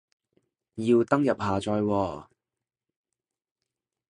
[0.77, 2.25] 要登入下載喎